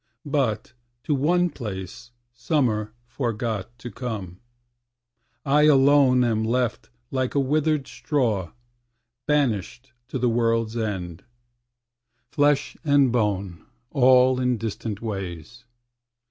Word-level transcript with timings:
But 0.25 0.73
to 1.03 1.13
one 1.13 1.51
place 1.51 2.09
Summer 2.33 2.91
forgot 3.05 3.77
to 3.77 3.91
come; 3.91 4.39
I 5.45 5.65
alone 5.67 6.23
am 6.23 6.43
left 6.43 6.89
like 7.11 7.35
a 7.35 7.39
withered 7.39 7.85
straw... 7.87 8.51
Banished 9.27 9.93
to 10.07 10.17
the 10.17 10.27
world's 10.27 10.75
end; 10.75 11.23
Flesh 12.31 12.75
and 12.83 13.11
bone 13.11 13.63
all 13.91 14.39
in 14.39 14.57
distant 14.57 15.03
ways. 15.03 15.65